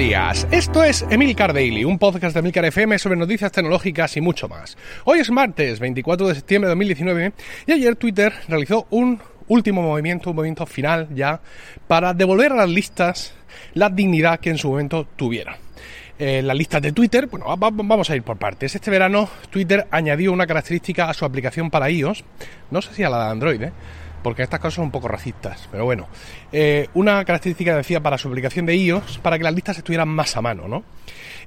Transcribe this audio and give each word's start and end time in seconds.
días. 0.00 0.48
Esto 0.50 0.82
es 0.82 1.04
Emilcar 1.10 1.52
Daily, 1.52 1.84
un 1.84 1.98
podcast 1.98 2.32
de 2.32 2.40
Emilcar 2.40 2.64
FM 2.64 2.98
sobre 2.98 3.16
noticias 3.16 3.52
tecnológicas 3.52 4.16
y 4.16 4.22
mucho 4.22 4.48
más. 4.48 4.78
Hoy 5.04 5.18
es 5.18 5.30
martes 5.30 5.78
24 5.78 6.26
de 6.26 6.34
septiembre 6.36 6.68
de 6.68 6.70
2019 6.70 7.32
y 7.66 7.72
ayer 7.72 7.96
Twitter 7.96 8.32
realizó 8.48 8.86
un 8.88 9.20
último 9.48 9.82
movimiento, 9.82 10.30
un 10.30 10.36
movimiento 10.36 10.64
final 10.64 11.08
ya, 11.14 11.42
para 11.86 12.14
devolver 12.14 12.52
a 12.52 12.56
las 12.56 12.70
listas 12.70 13.34
la 13.74 13.90
dignidad 13.90 14.40
que 14.40 14.48
en 14.48 14.56
su 14.56 14.70
momento 14.70 15.06
tuvieron. 15.16 15.56
Eh, 16.18 16.40
las 16.40 16.56
listas 16.56 16.80
de 16.80 16.92
Twitter, 16.92 17.26
bueno, 17.26 17.54
vamos 17.58 18.08
a 18.08 18.16
ir 18.16 18.22
por 18.22 18.38
partes. 18.38 18.74
Este 18.74 18.90
verano 18.90 19.28
Twitter 19.50 19.86
añadió 19.90 20.32
una 20.32 20.46
característica 20.46 21.10
a 21.10 21.14
su 21.14 21.26
aplicación 21.26 21.68
para 21.68 21.90
iOS, 21.90 22.24
no 22.70 22.80
sé 22.80 22.94
si 22.94 23.02
a 23.02 23.10
la 23.10 23.26
de 23.26 23.30
Android, 23.32 23.62
¿eh? 23.64 23.72
Porque 24.22 24.42
estas 24.42 24.60
cosas 24.60 24.74
son 24.74 24.84
un 24.86 24.90
poco 24.90 25.08
racistas, 25.08 25.68
pero 25.70 25.84
bueno, 25.84 26.08
eh, 26.52 26.88
una 26.94 27.24
característica 27.24 27.76
decía 27.76 28.00
para 28.00 28.18
su 28.18 28.28
aplicación 28.28 28.66
de 28.66 28.76
iOS 28.76 29.18
para 29.18 29.38
que 29.38 29.44
las 29.44 29.54
listas 29.54 29.78
estuvieran 29.78 30.08
más 30.08 30.36
a 30.36 30.42
mano, 30.42 30.68
¿no? 30.68 30.84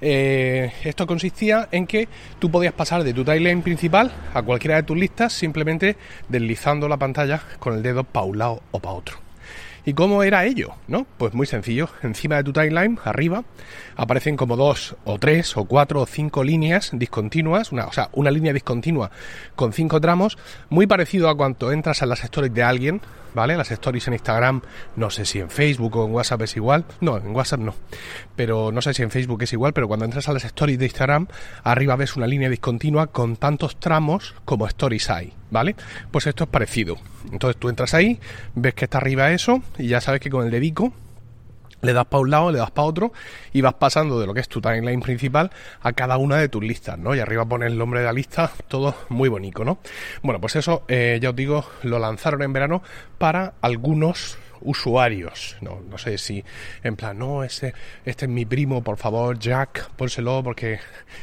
Eh, 0.01 0.71
esto 0.83 1.07
consistía 1.07 1.69
en 1.71 1.87
que 1.87 2.09
tú 2.39 2.51
podías 2.51 2.73
pasar 2.73 3.03
de 3.03 3.13
tu 3.13 3.23
timeline 3.23 3.61
principal 3.61 4.11
a 4.33 4.41
cualquiera 4.41 4.75
de 4.75 4.83
tus 4.83 4.97
listas 4.97 5.31
simplemente 5.31 5.95
deslizando 6.27 6.89
la 6.89 6.97
pantalla 6.97 7.41
con 7.59 7.75
el 7.75 7.83
dedo 7.83 8.03
para 8.03 8.25
un 8.25 8.37
lado 8.37 8.63
o 8.71 8.79
para 8.79 8.95
otro. 8.95 9.22
¿Y 9.85 9.93
cómo 9.93 10.23
era 10.23 10.45
ello? 10.45 10.75
¿No? 10.87 11.05
Pues 11.17 11.33
muy 11.33 11.45
sencillo. 11.45 11.89
Encima 12.03 12.37
de 12.37 12.43
tu 12.45 12.53
timeline, 12.53 12.97
arriba, 13.03 13.43
aparecen 13.97 14.37
como 14.37 14.55
dos 14.55 14.95
o 15.03 15.19
tres 15.19 15.57
o 15.57 15.65
cuatro 15.65 16.01
o 16.01 16.05
cinco 16.05 16.43
líneas 16.43 16.91
discontinuas, 16.93 17.71
una, 17.73 17.85
o 17.85 17.91
sea, 17.91 18.09
una 18.13 18.31
línea 18.31 18.53
discontinua 18.53 19.11
con 19.55 19.73
cinco 19.73 19.99
tramos, 19.99 20.37
muy 20.69 20.87
parecido 20.87 21.27
a 21.27 21.35
cuando 21.35 21.71
entras 21.71 22.01
a 22.01 22.05
las 22.05 22.23
stories 22.23 22.53
de 22.53 22.63
alguien, 22.63 23.01
¿vale? 23.33 23.57
Las 23.57 23.71
stories 23.71 24.07
en 24.07 24.13
Instagram, 24.13 24.61
no 24.95 25.09
sé 25.09 25.25
si 25.25 25.39
en 25.39 25.49
Facebook 25.49 25.95
o 25.95 26.05
en 26.05 26.11
WhatsApp 26.13 26.41
es 26.43 26.55
igual. 26.55 26.85
No, 27.01 27.17
en 27.17 27.35
WhatsApp 27.35 27.59
no. 27.59 27.75
Pero 28.35 28.71
no 28.71 28.81
sé 28.81 28.93
si 28.93 29.03
en 29.03 29.11
Facebook 29.11 29.43
es 29.43 29.53
igual, 29.53 29.73
pero 29.73 29.87
cuando 29.87 30.05
entras 30.05 30.29
a 30.29 30.33
las 30.33 30.45
stories 30.45 30.79
de 30.79 30.85
Instagram, 30.85 31.27
arriba 31.63 31.95
ves 31.95 32.15
una 32.15 32.27
línea 32.27 32.49
discontinua 32.49 33.07
con 33.07 33.35
tantos 33.35 33.79
tramos 33.79 34.35
como 34.45 34.67
stories 34.67 35.09
hay, 35.09 35.33
¿vale? 35.51 35.75
Pues 36.11 36.27
esto 36.27 36.43
es 36.45 36.49
parecido. 36.49 36.97
Entonces 37.31 37.59
tú 37.59 37.69
entras 37.69 37.93
ahí, 37.93 38.19
ves 38.55 38.73
que 38.73 38.85
está 38.85 38.97
arriba 38.97 39.31
eso 39.31 39.61
y 39.77 39.87
ya 39.87 40.01
sabes 40.01 40.21
que 40.21 40.29
con 40.29 40.45
el 40.45 40.51
dedico 40.51 40.93
le 41.83 41.93
das 41.93 42.05
para 42.05 42.21
un 42.21 42.31
lado, 42.31 42.51
le 42.51 42.57
das 42.57 42.71
para 42.71 42.87
otro 42.87 43.13
y 43.51 43.61
vas 43.61 43.75
pasando 43.75 44.19
de 44.19 44.25
lo 44.25 44.33
que 44.33 44.39
es 44.39 44.47
tu 44.47 44.59
timeline 44.59 45.01
principal 45.01 45.51
a 45.81 45.93
cada 45.93 46.17
una 46.17 46.37
de 46.37 46.49
tus 46.49 46.63
listas, 46.63 46.97
¿no? 46.97 47.13
Y 47.13 47.19
arriba 47.19 47.45
pone 47.45 47.67
el 47.67 47.77
nombre 47.77 47.99
de 47.99 48.07
la 48.07 48.13
lista, 48.13 48.51
todo 48.67 48.95
muy 49.09 49.29
bonito, 49.29 49.63
¿no? 49.63 49.77
Bueno, 50.23 50.41
pues 50.41 50.55
eso, 50.55 50.83
eh, 50.87 51.19
ya 51.21 51.29
os 51.29 51.35
digo, 51.35 51.65
lo 51.83 51.99
lanzaron 51.99 52.41
en 52.41 52.53
verano 52.53 52.81
para 53.17 53.53
algunos 53.61 54.37
usuarios. 54.61 55.57
No, 55.61 55.81
no 55.89 55.97
sé 55.97 56.17
si 56.17 56.43
en 56.83 56.95
plan, 56.95 57.19
no, 57.19 57.43
este, 57.43 57.73
este 58.05 58.25
es 58.25 58.31
mi 58.31 58.45
primo, 58.45 58.81
por 58.81 58.97
favor, 58.97 59.37
Jack, 59.37 59.89
pónselo 59.91 60.41
porque 60.41 60.79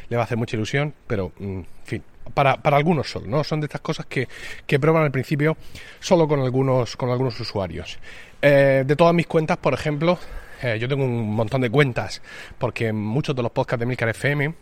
le 0.09 0.17
va 0.17 0.23
a 0.23 0.27
hacer 0.27 0.37
mucha 0.37 0.57
ilusión, 0.57 0.95
pero, 1.07 1.33
mm, 1.39 1.45
en 1.45 1.67
fin, 1.85 2.03
para, 2.35 2.57
para, 2.59 2.77
algunos 2.77 3.11
solo, 3.11 3.27
¿no? 3.27 3.43
Son 3.43 3.61
de 3.61 3.67
estas 3.67 3.81
cosas 3.81 4.07
que, 4.07 4.29
que 4.67 4.79
prueban 4.79 5.03
al 5.03 5.11
principio 5.11 5.57
solo 6.01 6.29
con 6.29 6.41
algunos, 6.41 6.97
con 6.97 7.09
algunos 7.11 7.41
usuarios. 7.41 7.99
Eh, 8.43 8.85
de 8.87 8.97
todas 8.97 9.15
mis 9.15 9.27
cuentas, 9.27 9.57
por 9.57 9.75
ejemplo, 9.75 10.19
eh, 10.63 10.79
yo 10.79 10.89
tengo 10.89 11.05
un 11.05 11.35
montón 11.35 11.61
de 11.61 11.71
cuentas, 11.71 12.23
porque 12.59 12.93
muchos 12.93 13.35
de 13.37 13.43
los 13.43 13.53
podcasts 13.53 13.81
de 13.81 13.87
Milcar 13.87 14.09
FM 14.11 14.55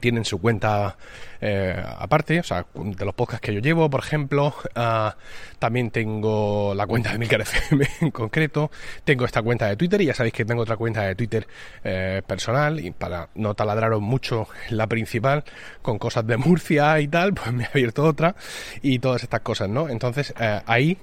tienen 0.00 0.24
su 0.24 0.40
cuenta 0.40 0.96
eh, 1.40 1.80
aparte, 1.98 2.40
o 2.40 2.42
sea, 2.42 2.66
de 2.74 3.04
los 3.04 3.14
podcasts 3.14 3.40
que 3.40 3.54
yo 3.54 3.60
llevo, 3.60 3.88
por 3.88 4.00
ejemplo, 4.00 4.54
uh, 4.74 5.10
también 5.58 5.90
tengo 5.90 6.74
la 6.74 6.86
cuenta 6.86 7.12
de 7.12 7.18
Milcar 7.18 7.42
FM 7.42 7.86
en 8.00 8.10
concreto, 8.10 8.70
tengo 9.04 9.24
esta 9.24 9.42
cuenta 9.42 9.66
de 9.68 9.76
Twitter 9.76 10.00
y 10.00 10.06
ya 10.06 10.14
sabéis 10.14 10.34
que 10.34 10.44
tengo 10.44 10.62
otra 10.62 10.76
cuenta 10.76 11.02
de 11.02 11.14
Twitter 11.14 11.46
eh, 11.84 12.22
personal 12.26 12.80
y 12.80 12.90
para 12.90 13.28
no 13.34 13.54
taladraros 13.54 14.00
mucho 14.00 14.48
la 14.70 14.86
principal 14.86 15.44
con 15.82 15.98
cosas 15.98 16.26
de 16.26 16.36
Murcia 16.36 16.98
y 17.00 17.08
tal, 17.08 17.34
pues 17.34 17.52
me 17.52 17.64
he 17.64 17.66
abierto 17.66 18.04
otra 18.04 18.34
y 18.82 18.98
todas 18.98 19.22
estas 19.22 19.40
cosas, 19.40 19.68
¿no? 19.68 19.88
Entonces 19.88 20.34
ahí 20.66 20.98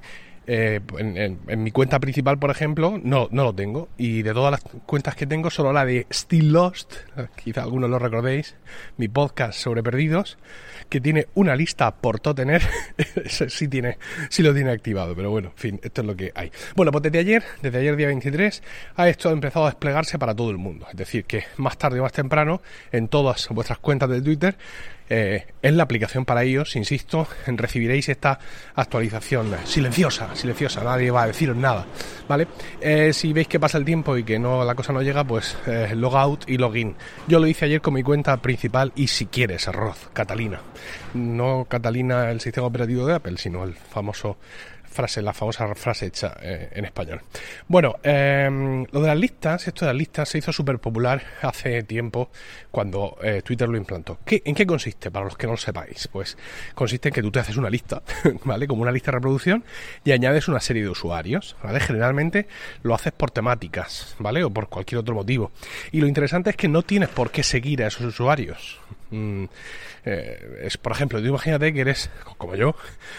eh, 0.46 0.82
en, 0.98 1.64
mi 1.64 1.72
cuenta 1.72 2.00
principal, 2.00 2.38
por 2.38 2.52
ejemplo, 2.52 3.00
no, 3.02 3.28
no 3.32 3.44
lo 3.44 3.54
tengo. 3.54 3.90
Y 3.98 4.22
de 4.22 4.34
todas 4.34 4.52
las 4.52 4.62
cuentas 4.86 5.16
que 5.16 5.26
tengo, 5.26 5.50
solo 5.50 5.72
la 5.74 5.86
de 5.86 6.06
Still 6.12 6.52
Lost, 6.52 6.94
quizá 7.42 7.64
algunos 7.64 7.90
lo 7.90 8.00
recordéis, 8.00 8.56
mi 8.98 9.08
podcast 9.08 9.58
sobre 9.58 9.84
perdidos, 9.84 10.38
que 10.90 11.00
tiene 11.02 11.28
una 11.36 11.56
lista 11.56 11.92
por 11.96 12.20
todo 12.20 12.36
tener. 12.36 12.62
sí, 13.26 13.68
tiene, 13.68 13.98
sí 14.30 14.44
lo 14.44 14.54
tiene 14.54 14.72
activado, 14.72 15.16
pero 15.16 15.32
bueno, 15.32 15.50
en 15.50 15.58
fin, 15.58 15.80
esto 15.84 16.02
es 16.02 16.08
lo 16.08 16.16
que 16.16 16.32
hay. 16.36 16.52
Bueno, 16.76 16.92
pues 16.92 17.04
desde 17.04 17.20
ayer, 17.20 17.44
desde 17.62 17.80
ayer 17.80 17.96
día 17.96 18.08
23, 18.08 18.64
ha 18.96 19.10
esto 19.10 19.32
empezado 19.32 19.66
a 19.66 19.70
desplegarse 19.70 20.20
para 20.20 20.36
todo 20.36 20.52
el 20.52 20.58
mundo. 20.58 20.88
Es 20.90 20.98
decir, 20.98 21.26
que 21.26 21.46
más 21.58 21.78
tarde 21.78 22.00
o 22.00 22.04
más 22.04 22.14
temprano, 22.14 22.62
en 22.92 23.08
todas 23.08 23.48
vuestras 23.50 23.80
cuentas 23.80 24.10
de 24.10 24.22
Twitter, 24.22 24.58
eh, 25.16 25.46
en 25.62 25.78
la 25.78 25.84
aplicación 25.84 26.26
para 26.26 26.42
ellos, 26.42 26.76
insisto, 26.76 27.28
recibiréis 27.46 28.10
esta 28.10 28.40
actualización 28.74 29.56
silenciosa, 29.64 30.36
silenciosa, 30.36 30.84
nadie 30.84 31.12
va 31.12 31.22
a 31.22 31.28
deciros 31.28 31.56
nada, 31.56 31.86
¿vale? 32.28 32.48
Eh, 32.82 33.14
si 33.14 33.32
veis 33.32 33.48
que 33.48 33.60
pasa 33.60 33.78
el 33.78 33.86
tiempo 33.86 34.18
y 34.18 34.24
que 34.24 34.40
no 34.40 34.66
la 34.66 34.74
cosa 34.74 34.92
no 34.92 35.04
llega, 35.04 35.24
pues 35.24 35.56
eh, 35.68 35.94
logout 35.96 36.50
y 36.50 36.58
login. 36.58 36.96
Yo 37.28 37.40
lo 37.40 37.46
hice 37.46 37.66
ayer 37.66 37.80
con 37.80 37.94
mi 37.94 38.02
cuenta 38.02 38.38
principal 38.38 38.92
y 38.96 39.06
si 39.06 39.28
quieres, 39.28 39.68
arroz, 39.68 40.10
Catalina. 40.14 40.62
No 41.14 41.68
Catalina 41.70 42.32
el 42.32 42.42
sistema 42.42 42.66
operativo 42.66 43.06
de 43.06 43.14
Apple, 43.14 43.38
sino 43.38 43.64
el 43.66 43.76
famoso 43.76 44.38
frase, 44.94 45.22
la 45.22 45.34
famosa 45.34 45.74
frase 45.76 46.06
hecha 46.06 46.38
eh, 46.42 46.70
en 46.72 46.86
español. 46.86 47.22
Bueno, 47.68 47.96
em, 48.04 48.86
lo 48.92 49.02
de 49.02 49.08
las 49.08 49.18
listas, 49.18 49.68
esto 49.68 49.86
de 49.86 49.92
las 49.92 49.98
listas 49.98 50.30
se 50.30 50.38
hizo 50.38 50.54
súper 50.54 50.80
popular 50.80 51.22
hace 51.42 51.84
tiempo 51.84 52.30
cuando 52.72 53.18
eh, 53.22 53.42
Twitter 53.44 53.68
lo 53.68 53.78
implantó. 53.78 54.20
¿Qué, 54.26 54.42
¿En 54.46 54.56
qué 54.56 54.66
consiste? 54.66 55.12
Para 55.12 55.26
los 55.26 55.36
que 55.36 55.48
no 55.48 55.54
lo 55.54 55.58
sepáis, 55.58 56.08
pues 56.08 56.38
consiste 56.74 57.10
en 57.10 57.16
que 57.16 57.22
tú 57.22 57.32
te 57.32 57.40
haces 57.40 57.58
una 57.58 57.70
lista, 57.70 58.02
¿vale? 58.46 58.68
Como 58.68 58.82
una 58.82 58.92
lista 58.92 59.12
de 59.12 59.18
reproducción 59.18 59.64
y 60.04 60.12
añades 60.12 60.48
una 60.48 60.60
serie 60.60 60.84
de 60.84 60.90
usuarios, 60.90 61.56
¿vale? 61.64 61.80
Generalmente 61.80 62.48
lo 62.84 62.96
haces 62.96 63.12
por 63.14 63.32
temáticas, 63.32 64.16
¿vale? 64.20 64.44
O 64.44 64.50
por 64.50 64.70
cualquier 64.70 65.00
otro 65.00 65.16
motivo. 65.16 65.52
Y 65.92 66.00
lo 66.02 66.08
interesante 66.08 66.52
es 66.52 66.56
que 66.56 66.68
no 66.68 66.84
tienes 66.84 67.10
por 67.10 67.32
qué 67.32 67.44
seguir 67.44 67.84
a 67.84 67.88
esos 67.88 68.06
usuarios. 68.06 68.80
Mm, 69.14 69.46
eh, 70.06 70.62
es, 70.64 70.78
por 70.78 70.92
ejemplo, 70.92 71.22
tú 71.22 71.28
imagínate 71.28 71.72
que 71.72 71.82
eres, 71.82 72.10
como 72.38 72.56
yo, 72.56 72.76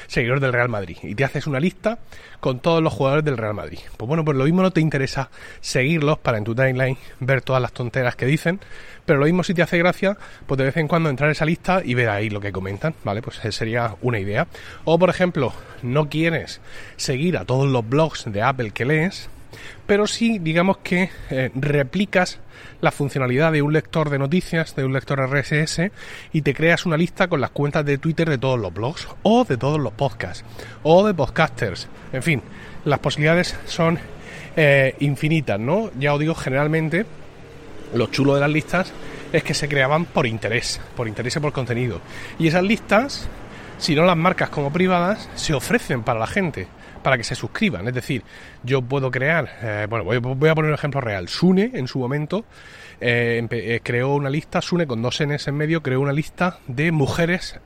seguidor 0.09 0.41
del 0.41 0.53
Real 0.53 0.69
Madrid 0.69 0.97
y 1.03 1.15
te 1.15 1.25
haces 1.25 1.47
una 1.47 1.60
lista 1.60 2.00
con 2.41 2.59
todos 2.59 2.82
los 2.82 2.93
jugadores 2.93 3.25
del 3.25 3.37
Real 3.37 3.55
Madrid. 3.55 3.78
Pues 3.97 4.09
bueno, 4.09 4.25
pues 4.25 4.37
lo 4.37 4.44
mismo 4.44 4.62
no 4.62 4.72
te 4.72 4.81
interesa 4.81 5.31
seguirlos 5.60 6.19
para 6.19 6.38
en 6.38 6.44
tu 6.44 6.55
timeline 6.55 6.99
ver 7.21 7.43
todas 7.43 7.62
las 7.62 7.72
tonteras 7.72 8.16
que 8.16 8.27
dicen, 8.27 8.60
pero 9.06 9.21
lo 9.21 9.27
mismo 9.27 9.44
si 9.44 9.55
te 9.55 9.62
hace 9.62 9.78
gracia, 9.78 10.16
pues 10.47 10.59
de 10.59 10.65
vez 10.65 10.77
en 10.77 10.88
cuando 10.88 11.09
entrar 11.10 11.28
a 11.28 11.32
esa 11.32 11.44
lista 11.44 11.81
y 11.84 11.94
ver 11.94 12.09
ahí 12.09 12.28
lo 12.28 12.41
que 12.41 12.50
comentan, 12.50 12.94
¿vale? 13.05 13.22
Pues 13.22 13.37
sería 13.55 13.94
una 14.03 14.19
idea. 14.19 14.49
O 14.84 14.99
por 14.99 15.11
ejemplo, 15.11 15.53
no 15.82 16.09
quieres 16.09 16.61
seguir 16.97 17.37
a 17.38 17.44
todos 17.44 17.69
los 17.69 17.88
blogs 17.88 18.25
de 18.26 18.43
Apple 18.43 18.72
que 18.72 18.84
lees, 18.84 19.31
pero 19.87 20.07
sí, 20.07 20.39
digamos 20.39 20.79
que 20.79 21.11
eh, 21.31 21.51
replicas 21.55 22.41
la 22.81 22.91
funcionalidad 22.91 23.53
de 23.53 23.63
un 23.63 23.73
lector 23.73 24.11
de 24.11 24.19
noticias, 24.19 24.77
de 24.77 24.85
un 24.85 24.93
lector 24.93 25.21
RSS, 25.21 25.91
y 26.33 26.43
te 26.43 26.55
creas 26.55 26.87
una 26.87 26.97
lista 26.97 27.29
con 27.29 27.41
las 27.41 27.51
cuentas 27.51 27.85
de 27.85 27.99
Twitter 27.99 28.29
de 28.29 28.39
todos 28.39 28.59
los 28.59 28.73
blogs, 28.73 29.09
o 29.23 29.45
de 29.45 29.57
todos 29.57 29.81
los 29.81 29.93
podcasts, 29.93 30.45
o 30.83 31.07
de 31.07 31.15
podcasters. 31.15 31.89
En 32.13 32.23
fin, 32.23 32.43
las 32.85 32.99
posibilidades 32.99 33.57
son 33.67 33.99
eh, 34.57 34.95
infinitas, 35.01 35.59
¿no? 35.59 35.91
Ya 35.99 36.15
os 36.15 36.21
digo, 36.21 36.35
generalmente, 36.35 37.07
lo 37.95 38.07
chulo 38.07 38.35
de 38.35 38.41
las 38.41 38.51
listas 38.51 38.93
es 39.33 39.43
que 39.43 39.55
se 39.55 39.69
creaban 39.69 40.05
por 40.05 40.27
interés, 40.27 40.81
por 40.97 41.09
interés 41.09 41.37
y 41.37 41.41
por 41.41 41.53
contenido. 41.53 42.01
Y 42.39 42.47
esas 42.49 42.63
listas, 42.63 43.29
si 43.79 43.95
no 43.95 44.05
las 44.05 44.17
marcas 44.17 44.49
como 44.49 44.73
privadas, 44.73 45.29
se 45.35 45.55
ofrecen 45.55 46.03
para 46.03 46.21
la 46.21 46.27
gente 46.27 46.69
para 47.05 47.19
que 47.19 47.23
se 47.23 47.37
suscriban. 47.37 47.87
Es 47.87 47.95
decir, 47.95 48.25
yo 48.65 48.83
puedo 48.83 49.12
crear, 49.12 49.49
eh, 49.62 49.87
bueno, 49.89 50.05
voy, 50.05 50.17
a 50.49 50.55
poner 50.55 50.71
un 50.71 50.75
ejemplo 50.75 51.01
real. 51.01 51.29
Sune, 51.29 51.71
en 51.75 51.87
su 51.87 52.01
momento, 52.01 52.47
eh, 53.01 53.47
eh, 53.49 53.81
creó 53.85 54.15
una 54.15 54.31
lista, 54.31 54.61
Sune 54.61 54.87
con 54.89 55.03
dos 55.03 55.23
Ns 55.25 55.47
en 55.47 55.55
medio, 55.55 55.83
creó 55.83 56.01
una 56.01 56.15
lista 56.15 56.59
de 56.67 56.91
mujeres 56.91 57.61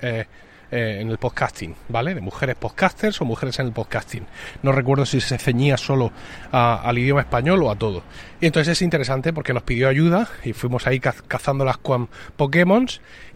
eh, 0.70 0.98
en 1.00 1.10
el 1.10 1.16
podcasting, 1.16 1.74
¿vale? 1.88 2.14
De 2.14 2.20
mujeres 2.20 2.54
podcasters 2.56 3.20
o 3.22 3.24
mujeres 3.24 3.58
en 3.58 3.66
el 3.66 3.72
podcasting. 3.72 4.26
No 4.62 4.72
recuerdo 4.72 5.06
si 5.06 5.20
se 5.20 5.38
ceñía 5.38 5.78
solo 5.78 6.12
al 6.52 6.98
idioma 6.98 7.22
español 7.22 7.62
o 7.62 7.70
a 7.70 7.76
todo. 7.76 8.02
Y 8.40 8.46
entonces 8.46 8.72
es 8.72 8.82
interesante 8.82 9.32
porque 9.32 9.54
nos 9.54 9.62
pidió 9.62 9.88
ayuda 9.88 10.28
y 10.44 10.52
fuimos 10.52 10.86
ahí 10.86 11.00
cazando 11.00 11.64
las 11.64 11.78
Pokémon 12.36 12.86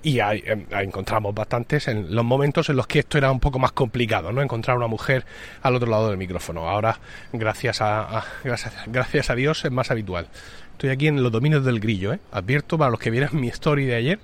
y 0.03 0.21
ahí, 0.21 0.43
em, 0.45 0.67
encontramos 0.73 1.35
bastantes 1.35 1.89
en 1.89 2.15
los 2.15 2.25
momentos 2.25 2.69
en 2.69 2.77
los 2.77 2.87
que 2.87 2.99
esto 2.99 3.19
era 3.19 3.31
un 3.31 3.41
poco 3.41 3.59
más 3.59 3.73
complicado, 3.73 4.31
¿no? 4.31 4.43
Encontrar 4.43 4.77
una 4.77 4.87
mujer 4.87 5.25
al 5.63 5.75
otro 5.75 5.89
lado 5.89 6.09
del 6.09 6.19
micrófono. 6.19 6.69
Ahora, 6.69 6.99
gracias 7.33 7.81
a, 7.81 8.25
gracias, 8.45 8.75
gracias 8.89 9.31
a 9.31 9.35
Dios, 9.35 9.65
es 9.65 9.71
más 9.71 9.91
habitual. 9.91 10.29
Estoy 10.73 10.91
aquí 10.91 11.07
en 11.07 11.23
los 11.23 11.33
dominios 11.33 11.65
del 11.65 11.81
grillo, 11.81 12.13
¿eh? 12.13 12.21
Advierto 12.31 12.77
para 12.77 12.91
los 12.91 13.01
que 13.01 13.11
vieran 13.11 13.31
mi 13.33 13.49
story 13.49 13.87
de 13.87 13.95
ayer 13.95 14.19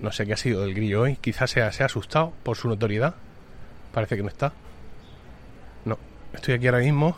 no 0.00 0.12
sé 0.12 0.26
qué 0.26 0.32
ha 0.34 0.36
sido 0.36 0.62
del 0.62 0.74
grillo 0.74 1.02
hoy. 1.02 1.16
Quizás 1.16 1.50
se 1.50 1.70
se 1.72 1.82
ha 1.82 1.86
asustado 1.86 2.32
por 2.42 2.56
su 2.56 2.68
notoriedad. 2.68 3.14
Parece 3.92 4.16
que 4.16 4.22
no 4.22 4.28
está. 4.28 4.52
No, 5.84 5.98
estoy 6.32 6.54
aquí 6.54 6.66
ahora 6.66 6.80
mismo. 6.80 7.16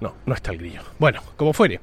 No, 0.00 0.14
no 0.26 0.34
está 0.34 0.52
el 0.52 0.58
grillo. 0.58 0.82
Bueno, 0.98 1.22
como 1.36 1.52
fuere. 1.52 1.80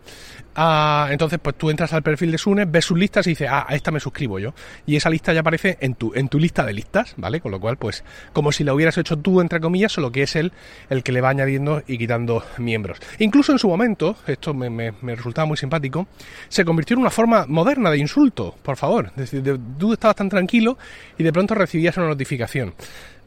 Ah, 0.55 1.07
entonces, 1.09 1.39
pues 1.41 1.55
tú 1.55 1.71
entras 1.71 1.93
al 1.93 2.03
perfil 2.03 2.31
de 2.31 2.37
Sune, 2.37 2.65
ves 2.65 2.85
sus 2.85 2.97
listas 2.97 3.25
y 3.25 3.31
dices, 3.31 3.47
ah, 3.49 3.65
a 3.67 3.73
esta 3.73 3.89
me 3.89 3.99
suscribo 3.99 4.37
yo. 4.37 4.53
Y 4.85 4.95
esa 4.95 5.09
lista 5.09 5.33
ya 5.33 5.39
aparece 5.39 5.77
en 5.81 5.95
tu, 5.95 6.13
en 6.13 6.29
tu 6.29 6.37
lista 6.37 6.63
de 6.63 6.73
listas, 6.73 7.15
¿vale? 7.17 7.41
Con 7.41 7.51
lo 7.51 7.59
cual, 7.59 7.77
pues, 7.77 8.03
como 8.33 8.51
si 8.51 8.63
la 8.63 8.73
hubieras 8.73 8.97
hecho 8.99 9.17
tú, 9.17 9.41
entre 9.41 9.59
comillas, 9.59 9.91
solo 9.91 10.11
que 10.11 10.23
es 10.23 10.35
él 10.35 10.51
el 10.89 11.01
que 11.01 11.11
le 11.11 11.21
va 11.21 11.29
añadiendo 11.29 11.81
y 11.87 11.97
quitando 11.97 12.43
miembros. 12.59 12.99
Incluso 13.17 13.51
en 13.51 13.59
su 13.59 13.67
momento, 13.67 14.15
esto 14.27 14.53
me, 14.53 14.69
me, 14.69 15.15
resultaba 15.15 15.47
muy 15.47 15.57
simpático, 15.57 16.07
se 16.49 16.63
convirtió 16.63 16.95
en 16.95 17.01
una 17.01 17.09
forma 17.09 17.45
moderna 17.47 17.89
de 17.89 17.97
insulto, 17.97 18.55
por 18.61 18.77
favor. 18.77 19.11
Es 19.17 19.31
decir, 19.31 19.59
tú 19.79 19.93
estabas 19.93 20.15
tan 20.15 20.29
tranquilo 20.29 20.77
y 21.17 21.23
de 21.23 21.33
pronto 21.33 21.55
recibías 21.55 21.97
una 21.97 22.07
notificación. 22.07 22.75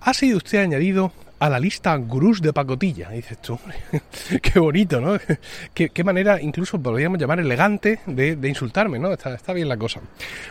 Ha 0.01 0.15
sido 0.15 0.37
usted 0.37 0.59
añadido 0.59 1.13
a 1.39 1.51
la 1.51 1.59
lista 1.59 1.95
gurús 1.97 2.41
de 2.41 2.53
pacotilla. 2.53 3.11
dices 3.11 3.39
tú, 3.39 3.59
qué 4.43 4.59
bonito, 4.59 5.01
¿no? 5.01 5.19
qué, 5.75 6.05
manera, 6.05 6.41
incluso 6.41 6.81
podríamos 6.81 7.19
llamar 7.19 7.41
elegante 7.41 8.01
de, 8.07 8.37
insultarme, 8.49 8.99
¿no? 8.99 9.13
Está, 9.13 9.35
está, 9.35 9.53
bien 9.53 9.69
la 9.69 9.77
cosa. 9.77 10.01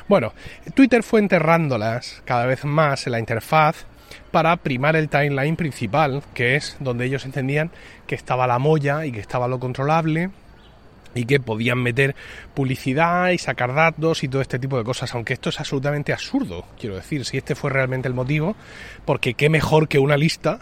Bueno, 0.08 0.34
Twitter 0.74 1.04
fue 1.04 1.20
enterrándolas 1.20 2.22
cada 2.26 2.46
vez 2.46 2.66
más 2.66 3.08
en 3.08 3.14
la 3.14 3.20
interfaz 3.20 3.86
para 4.32 4.56
primar 4.58 4.96
el 4.96 5.10
timeline 5.10 5.56
principal, 5.56 6.22
que 6.34 6.56
es 6.56 6.78
donde 6.80 7.06
ellos 7.06 7.26
entendían 7.26 7.72
que 8.06 8.16
estaba 8.16 8.48
la 8.48 8.60
molla 8.60 9.06
y 9.06 9.12
que 9.12 9.20
estaba 9.20 9.48
lo 9.48 9.60
controlable 9.60 10.30
y 11.16 11.26
que 11.26 11.40
podían 11.40 11.82
meter 11.82 12.16
publicidad 12.54 13.30
y 13.30 13.38
sacar 13.38 13.74
datos 13.74 14.24
y 14.24 14.28
todo 14.28 14.42
este 14.42 14.60
tipo 14.60 14.78
de 14.78 14.84
cosas, 14.84 15.14
aunque 15.16 15.34
esto 15.34 15.50
es 15.50 15.60
absolutamente 15.60 16.14
absurdo, 16.14 16.66
quiero 16.80 16.96
decir, 16.96 17.26
si 17.26 17.38
este 17.38 17.56
fue 17.56 17.72
realmente 17.72 18.08
el 18.08 18.14
motivo, 18.14 18.56
porque 19.06 19.34
qué 19.34 19.50
mejor 19.50 19.88
que 19.88 19.98
una 19.98 20.18
lista 20.18 20.60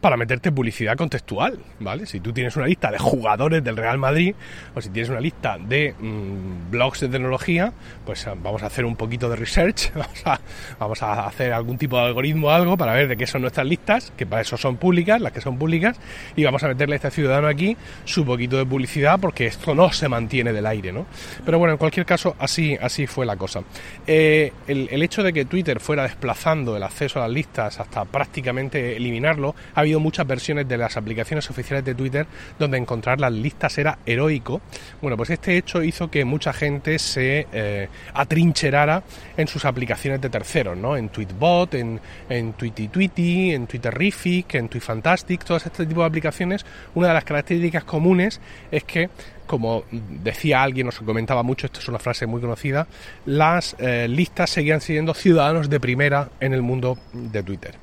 para 0.00 0.16
meterte 0.16 0.52
publicidad 0.52 0.96
contextual, 0.96 1.58
¿vale? 1.80 2.06
Si 2.06 2.20
tú 2.20 2.32
tienes 2.32 2.56
una 2.56 2.66
lista 2.66 2.90
de 2.90 2.98
jugadores 2.98 3.62
del 3.62 3.76
Real 3.76 3.98
Madrid 3.98 4.34
o 4.74 4.80
si 4.80 4.90
tienes 4.90 5.10
una 5.10 5.20
lista 5.20 5.58
de 5.58 5.94
mm, 5.98 6.70
blogs 6.70 7.00
de 7.00 7.08
tecnología, 7.08 7.72
pues 8.04 8.26
ah, 8.26 8.34
vamos 8.36 8.62
a 8.62 8.66
hacer 8.66 8.84
un 8.84 8.96
poquito 8.96 9.28
de 9.28 9.36
research, 9.36 9.92
vamos 10.78 11.02
a, 11.02 11.26
hacer 11.26 11.52
algún 11.52 11.78
tipo 11.78 11.96
de 11.96 12.06
algoritmo 12.06 12.48
o 12.48 12.50
algo 12.50 12.76
para 12.76 12.92
ver 12.92 13.08
de 13.08 13.16
qué 13.16 13.26
son 13.26 13.42
nuestras 13.42 13.66
listas, 13.66 14.12
que 14.16 14.26
para 14.26 14.42
eso 14.42 14.56
son 14.56 14.76
públicas, 14.76 15.20
las 15.20 15.32
que 15.32 15.40
son 15.40 15.58
públicas, 15.58 15.98
y 16.36 16.44
vamos 16.44 16.62
a 16.62 16.68
meterle 16.68 16.94
a 16.94 16.96
este 16.96 17.10
ciudadano 17.10 17.48
aquí 17.48 17.76
su 18.04 18.24
poquito 18.24 18.56
de 18.56 18.66
publicidad 18.66 19.18
porque 19.20 19.46
esto 19.46 19.74
no 19.74 19.87
se 19.92 20.08
mantiene 20.08 20.52
del 20.52 20.66
aire, 20.66 20.92
¿no? 20.92 21.06
Pero 21.44 21.58
bueno, 21.58 21.72
en 21.72 21.78
cualquier 21.78 22.06
caso, 22.06 22.36
así, 22.38 22.76
así 22.80 23.06
fue 23.06 23.26
la 23.26 23.36
cosa. 23.36 23.62
Eh, 24.06 24.52
el, 24.66 25.02
hecho 25.02 25.22
de 25.22 25.32
que 25.32 25.44
Twitter 25.44 25.80
fuera 25.80 26.02
desplazando 26.02 26.76
el 26.76 26.82
acceso 26.82 27.18
a 27.18 27.22
las 27.22 27.30
listas 27.30 27.80
hasta 27.80 28.04
prácticamente 28.04 28.96
eliminarlo, 28.96 29.54
ha 29.74 29.80
habido 29.80 30.00
muchas 30.00 30.26
versiones 30.26 30.68
de 30.68 30.76
las 30.76 30.96
aplicaciones 30.96 31.48
oficiales 31.50 31.84
de 31.84 31.94
Twitter 31.94 32.26
donde 32.58 32.78
encontrar 32.78 33.20
las 33.20 33.32
listas 33.32 33.78
era 33.78 33.98
heroico. 34.04 34.60
Bueno, 35.00 35.16
pues 35.16 35.30
este 35.30 35.56
hecho 35.56 35.82
hizo 35.82 36.10
que 36.10 36.24
mucha 36.24 36.52
gente 36.52 36.98
se 36.98 37.46
eh, 37.52 37.88
atrincherara 38.14 39.02
en 39.36 39.48
sus 39.48 39.64
aplicaciones 39.64 40.20
de 40.20 40.30
terceros, 40.30 40.76
¿no? 40.76 40.96
En 40.96 41.08
Tweetbot, 41.08 41.74
en, 41.74 42.00
en 42.28 42.52
Tweety 42.54 42.88
Tweety, 42.88 43.52
en 43.52 43.66
Twitterific, 43.66 44.54
en 44.54 44.68
Tweetfantastic, 44.68 45.44
todas 45.44 45.66
este 45.66 45.86
tipo 45.86 46.00
de 46.00 46.06
aplicaciones, 46.06 46.64
una 46.94 47.08
de 47.08 47.14
las 47.14 47.24
características 47.24 47.84
comunes 47.84 48.40
es 48.70 48.84
que 48.84 49.10
como 49.48 49.82
decía 49.90 50.62
alguien, 50.62 50.86
os 50.86 51.00
comentaba 51.00 51.42
mucho, 51.42 51.66
esto 51.66 51.80
es 51.80 51.88
una 51.88 51.98
frase 51.98 52.26
muy 52.26 52.40
conocida, 52.40 52.86
las 53.26 53.74
eh, 53.80 54.06
listas 54.08 54.50
seguían 54.50 54.80
siendo 54.80 55.14
ciudadanos 55.14 55.68
de 55.68 55.80
primera 55.80 56.28
en 56.38 56.52
el 56.54 56.62
mundo 56.62 56.96
de 57.12 57.42
Twitter. 57.42 57.74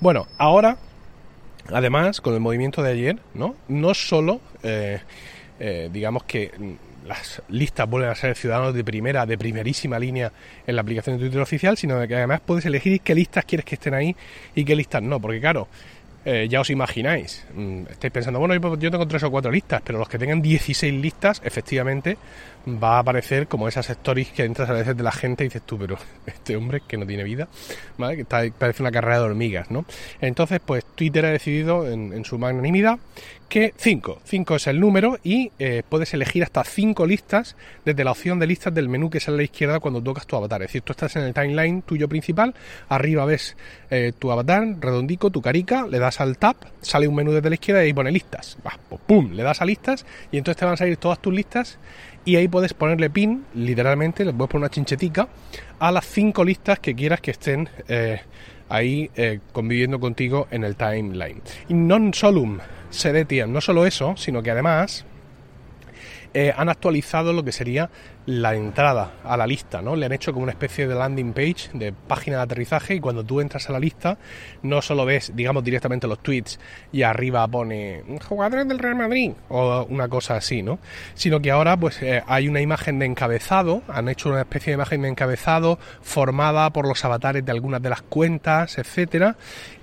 Bueno, 0.00 0.28
ahora 0.38 0.78
Además, 1.72 2.20
con 2.20 2.34
el 2.34 2.40
movimiento 2.40 2.82
de 2.82 2.92
ayer, 2.92 3.18
¿no? 3.32 3.54
No 3.68 3.94
solo, 3.94 4.40
eh, 4.62 5.00
eh, 5.58 5.88
digamos 5.92 6.24
que 6.24 6.50
las 7.06 7.42
listas 7.48 7.88
vuelven 7.88 8.10
a 8.10 8.14
ser 8.14 8.34
ciudadanos 8.36 8.74
de 8.74 8.84
primera, 8.84 9.24
de 9.26 9.38
primerísima 9.38 9.98
línea 9.98 10.32
en 10.66 10.76
la 10.76 10.82
aplicación 10.82 11.16
de 11.16 11.24
Twitter 11.24 11.40
oficial, 11.40 11.76
sino 11.76 12.06
que 12.06 12.14
además 12.14 12.40
puedes 12.44 12.64
elegir 12.66 13.00
qué 13.00 13.14
listas 13.14 13.44
quieres 13.44 13.64
que 13.64 13.74
estén 13.76 13.94
ahí 13.94 14.14
y 14.54 14.64
qué 14.64 14.76
listas 14.76 15.02
no, 15.02 15.20
porque 15.20 15.40
claro, 15.40 15.68
eh, 16.24 16.48
ya 16.48 16.60
os 16.60 16.70
imagináis, 16.70 17.44
mm, 17.54 17.82
estáis 17.90 18.12
pensando, 18.12 18.38
bueno, 18.38 18.54
yo 18.76 18.90
tengo 18.90 19.06
tres 19.06 19.22
o 19.24 19.30
cuatro 19.30 19.50
listas, 19.50 19.82
pero 19.84 19.98
los 19.98 20.08
que 20.08 20.18
tengan 20.18 20.40
16 20.40 20.94
listas, 20.94 21.42
efectivamente, 21.44 22.16
va 22.66 22.96
a 22.96 22.98
aparecer 23.00 23.46
como 23.46 23.68
esas 23.68 23.90
stories 23.90 24.30
que 24.30 24.44
entras 24.44 24.70
a 24.70 24.72
veces 24.72 24.96
de 24.96 25.02
la 25.02 25.12
gente 25.12 25.44
y 25.44 25.48
dices 25.48 25.62
tú, 25.62 25.78
pero 25.78 25.98
este 26.26 26.56
hombre 26.56 26.82
que 26.86 26.96
no 26.96 27.06
tiene 27.06 27.24
vida, 27.24 27.48
¿vale? 27.98 28.16
que 28.16 28.24
parece 28.24 28.82
una 28.82 28.90
carrera 28.90 29.18
de 29.18 29.24
hormigas, 29.24 29.70
¿no? 29.70 29.84
Entonces, 30.20 30.60
pues 30.64 30.84
Twitter 30.94 31.26
ha 31.26 31.30
decidido 31.30 31.88
en, 31.90 32.24
su 32.24 32.38
magnanimidad 32.38 32.98
que 33.48 33.72
5, 33.76 34.20
5 34.24 34.56
es 34.56 34.66
el 34.66 34.80
número 34.80 35.18
y 35.22 35.52
eh, 35.58 35.82
puedes 35.88 36.12
elegir 36.14 36.42
hasta 36.42 36.64
5 36.64 37.06
listas 37.06 37.56
desde 37.84 38.04
la 38.04 38.10
opción 38.10 38.38
de 38.38 38.46
listas 38.46 38.74
del 38.74 38.88
menú 38.88 39.10
que 39.10 39.20
sale 39.20 39.36
a 39.36 39.38
la 39.38 39.44
izquierda 39.44 39.80
cuando 39.80 40.02
tocas 40.02 40.26
tu 40.26 40.36
avatar. 40.36 40.62
Es 40.62 40.68
decir, 40.68 40.82
tú 40.82 40.92
estás 40.92 41.14
en 41.16 41.22
el 41.22 41.34
timeline 41.34 41.82
tuyo 41.82 42.08
principal, 42.08 42.54
arriba 42.88 43.24
ves 43.24 43.56
eh, 43.90 44.12
tu 44.18 44.30
avatar, 44.30 44.64
redondico, 44.80 45.30
tu 45.30 45.40
carica, 45.40 45.86
le 45.86 45.98
das 45.98 46.20
al 46.20 46.38
tap, 46.38 46.56
sale 46.80 47.08
un 47.08 47.14
menú 47.14 47.32
desde 47.32 47.48
la 47.48 47.54
izquierda 47.54 47.82
y 47.82 47.86
ahí 47.86 47.92
pone 47.92 48.10
listas. 48.10 48.56
pues, 48.62 49.00
pum, 49.06 49.32
le 49.32 49.42
das 49.42 49.60
a 49.60 49.64
listas 49.64 50.04
y 50.32 50.38
entonces 50.38 50.58
te 50.58 50.64
van 50.64 50.74
a 50.74 50.76
salir 50.76 50.96
todas 50.96 51.20
tus 51.20 51.32
listas 51.32 51.78
y 52.24 52.36
ahí 52.36 52.48
puedes 52.48 52.72
ponerle 52.74 53.10
pin, 53.10 53.44
literalmente, 53.54 54.24
le 54.24 54.32
puedes 54.32 54.50
poner 54.50 54.64
una 54.64 54.70
chinchetica 54.70 55.28
a 55.78 55.92
las 55.92 56.06
cinco 56.06 56.44
listas 56.44 56.78
que 56.78 56.94
quieras 56.94 57.20
que 57.20 57.32
estén 57.32 57.68
eh, 57.88 58.20
ahí 58.68 59.10
conviviendo 59.52 60.00
contigo 60.00 60.48
en 60.50 60.64
el 60.64 60.74
timeline. 60.74 61.42
Non 61.68 62.14
solum 62.14 62.58
sedetiam, 62.94 63.52
no 63.52 63.60
solo 63.60 63.86
eso, 63.86 64.14
sino 64.16 64.42
que 64.42 64.50
además 64.50 65.04
eh, 66.36 66.52
han 66.56 66.68
actualizado 66.68 67.32
lo 67.32 67.44
que 67.44 67.52
sería 67.52 67.90
la 68.26 68.54
entrada 68.54 69.12
a 69.22 69.36
la 69.36 69.46
lista, 69.46 69.82
¿no? 69.82 69.94
Le 69.94 70.06
han 70.06 70.12
hecho 70.12 70.32
como 70.32 70.42
una 70.42 70.52
especie 70.52 70.88
de 70.88 70.94
landing 70.94 71.32
page, 71.32 71.70
de 71.74 71.92
página 71.92 72.38
de 72.38 72.42
aterrizaje, 72.42 72.94
y 72.96 73.00
cuando 73.00 73.22
tú 73.22 73.40
entras 73.40 73.68
a 73.68 73.72
la 73.72 73.78
lista, 73.78 74.18
no 74.62 74.82
solo 74.82 75.04
ves, 75.04 75.32
digamos, 75.34 75.62
directamente 75.62 76.08
los 76.08 76.20
tweets 76.20 76.58
y 76.90 77.02
arriba 77.02 77.46
pone 77.46 78.02
jugadores 78.26 78.66
del 78.66 78.80
Real 78.80 78.96
Madrid 78.96 79.32
o 79.48 79.86
una 79.88 80.08
cosa 80.08 80.36
así, 80.36 80.62
¿no? 80.62 80.80
Sino 81.14 81.40
que 81.40 81.52
ahora, 81.52 81.76
pues, 81.76 82.02
eh, 82.02 82.22
hay 82.26 82.48
una 82.48 82.60
imagen 82.60 82.98
de 82.98 83.06
encabezado, 83.06 83.82
han 83.86 84.08
hecho 84.08 84.30
una 84.30 84.40
especie 84.40 84.72
de 84.72 84.74
imagen 84.74 85.02
de 85.02 85.08
encabezado 85.08 85.78
formada 86.02 86.70
por 86.70 86.88
los 86.88 87.04
avatares 87.04 87.44
de 87.44 87.52
algunas 87.52 87.80
de 87.80 87.90
las 87.90 88.02
cuentas, 88.02 88.78
etcétera, 88.78 89.36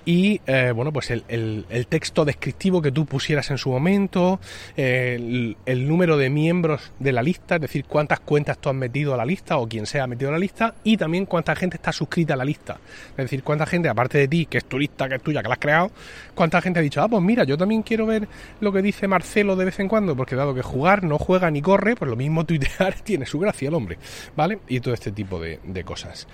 y 0.04 0.40
eh, 0.46 0.72
bueno, 0.74 0.92
pues 0.92 1.10
el, 1.10 1.24
el, 1.28 1.86
texto 1.86 2.24
descriptivo 2.24 2.82
que 2.82 2.90
tú 2.90 3.06
pusieras 3.06 3.50
en 3.50 3.58
su 3.58 3.70
momento, 3.70 4.40
el, 4.76 5.56
número 5.66 6.16
de 6.16 6.30
miembros 6.30 6.92
de 6.98 7.12
la 7.12 7.22
lista, 7.22 7.56
es 7.56 7.60
decir, 7.60 7.84
cuántas 7.84 8.20
cuentas 8.20 8.58
tú 8.58 8.68
has 8.68 8.74
metido 8.74 9.14
a 9.14 9.16
la 9.16 9.24
lista 9.24 9.58
o 9.58 9.68
quien 9.68 9.86
sea 9.86 10.04
ha 10.04 10.06
metido 10.06 10.30
a 10.30 10.32
la 10.32 10.38
lista 10.38 10.74
y 10.84 10.96
también 10.96 11.26
cuánta 11.26 11.54
gente 11.54 11.76
está 11.76 11.92
suscrita 11.92 12.34
a 12.34 12.36
la 12.36 12.44
lista. 12.44 12.78
Es 13.10 13.16
decir, 13.16 13.42
cuánta 13.42 13.66
gente, 13.66 13.88
aparte 13.88 14.18
de 14.18 14.28
ti, 14.28 14.46
que 14.46 14.58
es 14.58 14.64
tu 14.64 14.78
lista, 14.78 15.08
que 15.08 15.16
es 15.16 15.22
tuya, 15.22 15.42
que 15.42 15.48
la 15.48 15.54
has 15.54 15.60
creado, 15.60 15.90
cuánta 16.34 16.60
gente 16.60 16.80
ha 16.80 16.82
dicho, 16.82 17.02
ah, 17.02 17.08
pues 17.08 17.22
mira, 17.22 17.44
yo 17.44 17.56
también 17.56 17.82
quiero 17.82 18.06
ver 18.06 18.26
lo 18.60 18.72
que 18.72 18.82
dice 18.82 19.06
Marcelo 19.06 19.56
de 19.56 19.64
vez 19.66 19.78
en 19.80 19.88
cuando, 19.88 20.16
porque 20.16 20.36
dado 20.36 20.54
que 20.54 20.62
jugar 20.62 21.04
no 21.04 21.18
juega 21.18 21.50
ni 21.50 21.62
corre, 21.62 21.94
pues 21.94 22.10
lo 22.10 22.16
mismo 22.16 22.44
tuitear 22.44 22.94
tiene 23.04 23.26
su 23.26 23.38
gracia 23.38 23.68
el 23.68 23.74
hombre, 23.74 23.98
¿vale? 24.36 24.58
Y 24.68 24.80
todo 24.80 24.94
este 24.94 25.12
tipo 25.12 25.38
de, 25.40 25.58
cosas. 25.84 26.26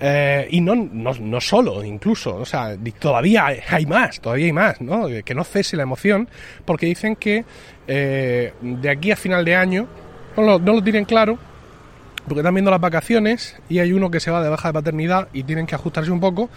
Eh, 0.00 0.48
y 0.50 0.60
no, 0.60 0.74
no, 0.74 1.12
no 1.12 1.40
solo, 1.40 1.84
incluso, 1.84 2.36
o 2.36 2.44
sea, 2.44 2.76
todavía 3.16 3.46
hay 3.70 3.86
más, 3.86 4.20
todavía 4.20 4.46
hay 4.46 4.52
más, 4.52 4.80
¿no? 4.82 5.06
Que 5.24 5.34
no 5.34 5.42
cese 5.42 5.76
la 5.76 5.84
emoción, 5.84 6.28
porque 6.66 6.84
dicen 6.84 7.16
que 7.16 7.46
eh, 7.88 8.52
de 8.60 8.90
aquí 8.90 9.10
a 9.10 9.16
final 9.16 9.42
de 9.44 9.54
año, 9.54 9.86
no 10.36 10.58
lo, 10.58 10.82
tienen 10.82 11.06
claro, 11.06 11.38
porque 12.26 12.40
están 12.40 12.54
viendo 12.54 12.70
las 12.70 12.80
vacaciones 12.80 13.56
y 13.68 13.78
hay 13.78 13.92
uno 13.92 14.10
que 14.10 14.20
se 14.20 14.30
va 14.30 14.42
de 14.42 14.48
baja 14.48 14.68
de 14.68 14.74
paternidad 14.74 15.28
y 15.32 15.44
tienen 15.44 15.66
que 15.66 15.74
ajustarse 15.74 16.10
un 16.10 16.20
poco. 16.20 16.50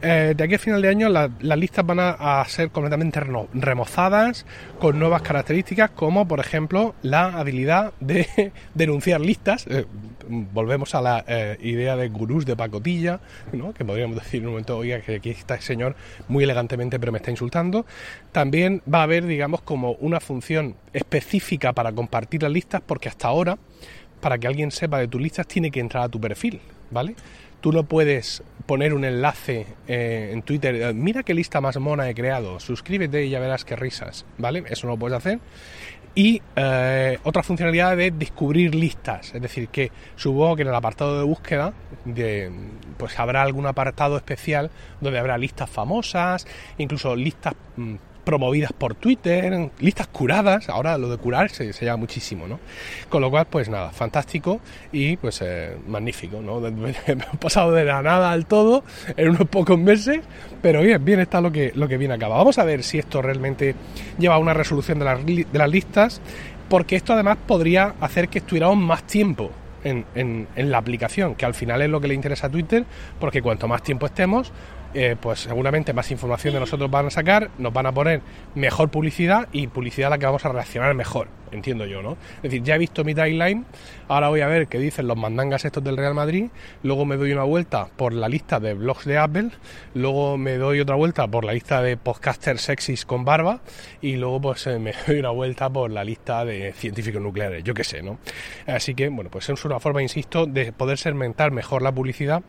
Eh, 0.00 0.34
de 0.36 0.44
aquí 0.44 0.54
a 0.54 0.58
final 0.60 0.80
de 0.80 0.88
año 0.88 1.08
las 1.08 1.58
listas 1.58 1.84
van 1.84 1.98
a, 2.00 2.44
ser 2.46 2.70
completamente 2.70 3.20
remozadas 3.52 4.46
con 4.78 4.96
nuevas 4.96 5.22
características 5.22 5.90
como 5.90 6.28
por 6.28 6.38
ejemplo 6.38 6.94
la 7.02 7.36
habilidad 7.36 7.92
de 7.98 8.52
denunciar 8.74 9.20
listas. 9.20 9.66
Eh, 9.66 9.86
volvemos 10.28 10.94
a 10.94 11.00
la 11.00 11.24
eh, 11.26 11.58
idea 11.62 11.96
de 11.96 12.08
gurús 12.10 12.46
de 12.46 12.54
pacotilla, 12.54 13.18
¿no? 13.52 13.72
que 13.72 13.84
podríamos 13.84 14.16
decir 14.16 14.40
en 14.40 14.46
un 14.46 14.52
momento, 14.52 14.76
oiga, 14.76 15.00
que 15.00 15.16
aquí 15.16 15.30
está 15.30 15.56
el 15.56 15.62
señor 15.62 15.96
muy 16.28 16.44
elegantemente 16.44 17.00
pero 17.00 17.10
me 17.10 17.18
está 17.18 17.32
insultando. 17.32 17.84
También 18.30 18.82
va 18.92 19.00
a 19.00 19.02
haber 19.02 19.26
digamos 19.26 19.62
como 19.62 19.92
una 19.94 20.20
función 20.20 20.76
específica 20.92 21.72
para 21.72 21.90
compartir 21.90 22.44
las 22.44 22.52
listas 22.52 22.82
porque 22.86 23.08
hasta 23.08 23.26
ahora 23.26 23.58
para 24.20 24.38
que 24.38 24.46
alguien 24.46 24.70
sepa 24.70 24.98
de 24.98 25.08
tus 25.08 25.20
listas 25.20 25.46
tiene 25.46 25.70
que 25.70 25.80
entrar 25.80 26.04
a 26.04 26.08
tu 26.08 26.20
perfil, 26.20 26.60
¿vale? 26.90 27.14
Tú 27.60 27.72
no 27.72 27.84
puedes 27.84 28.42
poner 28.66 28.92
un 28.92 29.04
enlace 29.04 29.66
eh, 29.88 30.30
en 30.32 30.42
Twitter, 30.42 30.74
eh, 30.74 30.92
mira 30.92 31.22
qué 31.22 31.34
lista 31.34 31.60
más 31.60 31.78
mona 31.78 32.08
he 32.08 32.14
creado, 32.14 32.60
suscríbete 32.60 33.24
y 33.24 33.30
ya 33.30 33.40
verás 33.40 33.64
qué 33.64 33.76
risas, 33.76 34.26
¿vale? 34.36 34.62
Eso 34.68 34.86
no 34.86 34.92
lo 34.92 34.98
puedes 34.98 35.16
hacer. 35.16 35.40
Y 36.14 36.42
eh, 36.56 37.18
otra 37.22 37.42
funcionalidad 37.42 37.96
de 37.96 38.10
descubrir 38.10 38.74
listas, 38.74 39.34
es 39.34 39.40
decir, 39.40 39.68
que 39.68 39.90
supongo 40.16 40.56
que 40.56 40.62
en 40.62 40.68
el 40.68 40.74
apartado 40.74 41.18
de 41.18 41.24
búsqueda 41.24 41.72
pues 42.96 43.18
habrá 43.18 43.42
algún 43.42 43.66
apartado 43.66 44.16
especial 44.16 44.70
donde 45.00 45.18
habrá 45.18 45.38
listas 45.38 45.70
famosas, 45.70 46.46
incluso 46.78 47.14
listas 47.14 47.54
mm, 47.76 47.94
promovidas 48.28 48.74
por 48.74 48.94
Twitter, 48.94 49.70
listas 49.80 50.06
curadas, 50.08 50.68
ahora 50.68 50.98
lo 50.98 51.08
de 51.08 51.16
curar 51.16 51.48
se, 51.48 51.72
se 51.72 51.86
llama 51.86 51.96
muchísimo, 51.96 52.46
¿no? 52.46 52.60
Con 53.08 53.22
lo 53.22 53.30
cual, 53.30 53.46
pues 53.46 53.70
nada, 53.70 53.88
fantástico 53.88 54.60
y 54.92 55.16
pues 55.16 55.40
eh, 55.40 55.74
magnífico, 55.86 56.42
¿no? 56.42 56.58
Hemos 57.06 57.36
pasado 57.40 57.72
de 57.72 57.86
la 57.86 58.02
nada 58.02 58.30
al 58.30 58.44
todo 58.44 58.84
en 59.16 59.30
unos 59.30 59.48
pocos 59.48 59.78
meses, 59.78 60.20
pero 60.60 60.82
bien, 60.82 61.02
bien 61.02 61.20
está 61.20 61.40
lo 61.40 61.50
que, 61.50 61.72
lo 61.74 61.88
que 61.88 61.96
viene 61.96 62.12
acaba. 62.12 62.36
Vamos 62.36 62.58
a 62.58 62.64
ver 62.64 62.82
si 62.82 62.98
esto 62.98 63.22
realmente 63.22 63.74
lleva 64.18 64.34
a 64.34 64.38
una 64.38 64.52
resolución 64.52 64.98
de 64.98 65.06
las, 65.06 65.24
de 65.24 65.46
las 65.50 65.70
listas, 65.70 66.20
porque 66.68 66.96
esto 66.96 67.14
además 67.14 67.38
podría 67.46 67.94
hacer 67.98 68.28
que 68.28 68.40
estuviéramos 68.40 68.76
más 68.76 69.04
tiempo 69.04 69.50
en, 69.84 70.04
en, 70.14 70.70
la 70.70 70.76
aplicación, 70.76 71.34
que 71.34 71.46
al 71.46 71.54
final 71.54 71.80
es 71.80 71.88
lo 71.88 71.98
que 71.98 72.08
le 72.08 72.14
interesa 72.14 72.48
a 72.48 72.50
Twitter, 72.50 72.84
porque 73.18 73.40
cuanto 73.40 73.68
más 73.68 73.82
tiempo 73.82 74.04
estemos, 74.04 74.52
eh, 74.94 75.16
pues 75.20 75.40
seguramente 75.40 75.92
más 75.92 76.10
información 76.10 76.54
de 76.54 76.60
nosotros 76.60 76.90
van 76.90 77.06
a 77.06 77.10
sacar, 77.10 77.50
nos 77.58 77.72
van 77.72 77.86
a 77.86 77.92
poner 77.92 78.22
mejor 78.54 78.88
publicidad 78.88 79.48
y 79.52 79.66
publicidad 79.66 80.06
a 80.06 80.10
la 80.10 80.18
que 80.18 80.26
vamos 80.26 80.44
a 80.46 80.48
reaccionar 80.48 80.94
mejor, 80.94 81.28
entiendo 81.52 81.84
yo, 81.84 82.00
¿no? 82.02 82.16
Es 82.36 82.42
decir, 82.44 82.62
ya 82.62 82.76
he 82.76 82.78
visto 82.78 83.04
mi 83.04 83.14
timeline, 83.14 83.66
ahora 84.08 84.28
voy 84.28 84.40
a 84.40 84.46
ver 84.46 84.66
qué 84.66 84.78
dicen 84.78 85.06
los 85.06 85.16
mandangas 85.16 85.64
estos 85.66 85.84
del 85.84 85.96
Real 85.96 86.14
Madrid, 86.14 86.46
luego 86.82 87.04
me 87.04 87.16
doy 87.16 87.32
una 87.32 87.42
vuelta 87.42 87.88
por 87.96 88.14
la 88.14 88.28
lista 88.28 88.60
de 88.60 88.74
blogs 88.74 89.04
de 89.04 89.18
Apple, 89.18 89.50
luego 89.94 90.38
me 90.38 90.56
doy 90.56 90.80
otra 90.80 90.96
vuelta 90.96 91.28
por 91.28 91.44
la 91.44 91.52
lista 91.52 91.82
de 91.82 91.98
podcasters 91.98 92.62
sexys 92.62 93.04
con 93.04 93.24
barba 93.26 93.60
y 94.00 94.16
luego 94.16 94.40
pues 94.40 94.66
eh, 94.68 94.78
me 94.78 94.94
doy 95.06 95.18
una 95.18 95.30
vuelta 95.30 95.68
por 95.68 95.90
la 95.90 96.02
lista 96.02 96.44
de 96.46 96.72
científicos 96.72 97.20
nucleares, 97.20 97.62
yo 97.62 97.74
qué 97.74 97.84
sé, 97.84 98.02
¿no? 98.02 98.18
Así 98.66 98.94
que, 98.94 99.08
bueno, 99.08 99.30
pues 99.30 99.48
es 99.50 99.64
una 99.64 99.80
forma, 99.80 100.02
insisto, 100.02 100.46
de 100.46 100.72
poder 100.72 100.96
segmentar 100.96 101.50
mejor 101.50 101.82
la 101.82 101.92
publicidad 101.92 102.42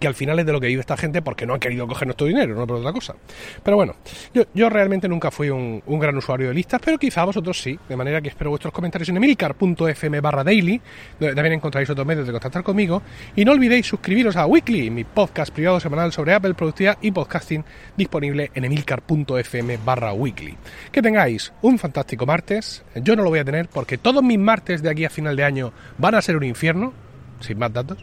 que 0.00 0.08
al 0.08 0.14
final 0.14 0.38
es 0.38 0.46
de 0.46 0.52
lo 0.52 0.60
que 0.60 0.66
vive 0.66 0.80
esta 0.80 0.96
gente 0.96 1.20
porque 1.20 1.46
no 1.46 1.54
han 1.54 1.60
querido 1.60 1.86
coger 1.86 2.08
nuestro 2.08 2.26
dinero, 2.26 2.54
no 2.54 2.66
por 2.66 2.78
otra 2.78 2.92
cosa. 2.92 3.14
Pero 3.62 3.76
bueno, 3.76 3.96
yo, 4.32 4.44
yo 4.54 4.70
realmente 4.70 5.06
nunca 5.08 5.30
fui 5.30 5.50
un, 5.50 5.82
gran 6.00 6.16
usuario 6.16 6.48
de 6.48 6.54
listas, 6.54 6.80
pero 6.82 6.98
quizá 6.98 7.24
vosotros 7.24 7.60
sí, 7.60 7.78
de 7.86 7.96
manera 7.96 8.22
que 8.22 8.30
espero 8.30 8.48
vuestros 8.48 8.72
comentarios 8.72 9.10
en 9.10 9.18
emilcar.fm 9.18 10.20
barra 10.20 10.42
daily, 10.42 10.80
donde 11.18 11.34
también 11.34 11.52
encontráis 11.52 11.90
otros 11.90 12.06
medios 12.06 12.26
de 12.26 12.32
contactar 12.32 12.62
conmigo, 12.62 13.02
y 13.36 13.44
no 13.44 13.52
olvidéis 13.52 13.86
suscribiros 13.86 14.36
a 14.36 14.46
Weekly, 14.46 14.88
mi 14.88 15.04
podcast 15.04 15.52
privado 15.52 15.78
semanal 15.78 16.12
sobre 16.12 16.32
Apple, 16.32 16.54
productividad 16.54 16.96
y 17.02 17.10
podcasting, 17.10 17.62
disponible 17.94 18.50
en 18.54 18.64
emilcar.fm 18.64 19.78
barra 19.84 20.14
weekly. 20.14 20.56
Que 20.90 21.02
tengáis 21.02 21.52
un 21.60 21.78
fantástico 21.78 22.24
martes, 22.24 22.82
yo 22.94 23.14
no 23.16 23.22
lo 23.22 23.28
voy 23.28 23.40
a 23.40 23.44
tener 23.44 23.68
porque 23.68 23.98
todos 23.98 24.22
mis 24.22 24.38
martes 24.38 24.82
de 24.82 24.88
aquí 24.88 25.04
a 25.04 25.10
final 25.10 25.36
de 25.36 25.44
año 25.44 25.72
van 25.98 26.14
a 26.14 26.22
ser 26.22 26.36
un 26.36 26.44
infierno, 26.44 26.94
sin 27.40 27.58
más 27.58 27.72
datos. 27.72 27.98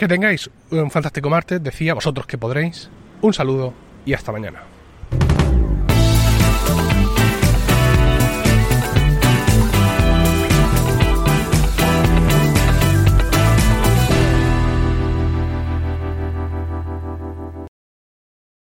Que 0.00 0.08
tengáis 0.08 0.48
un 0.70 0.90
fantástico 0.90 1.28
martes, 1.28 1.62
decía 1.62 1.92
vosotros 1.92 2.26
que 2.26 2.38
podréis. 2.38 2.88
Un 3.20 3.34
saludo 3.34 3.74
y 4.06 4.14
hasta 4.14 4.32
mañana. 4.32 4.69